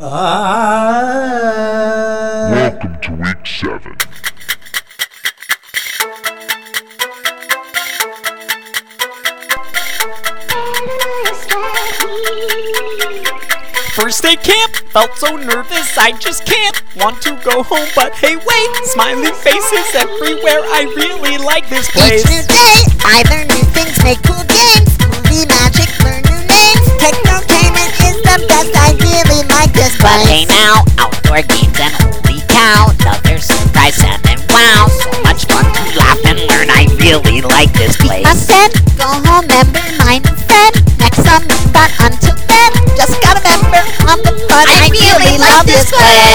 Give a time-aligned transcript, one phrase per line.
[0.00, 1.80] Ah.
[2.52, 3.98] Welcome to week seven.
[13.96, 18.34] First day camp, felt so nervous I just can't Want to go home, but hey
[18.34, 20.66] wait, smiling faces everywhere.
[20.66, 22.24] I really like this place.
[22.24, 23.77] Each new day, I learn new
[30.08, 35.68] But they now outdoor games and holy cow, another surprise and wow, so much fun
[35.68, 36.72] to laugh and learn.
[36.72, 38.24] I really like this place.
[38.24, 40.74] I said, go home and remind a friend.
[40.96, 41.60] Next time you
[42.00, 44.64] until then, just gotta remember on the fun.
[44.64, 46.27] I, I really, really like this place.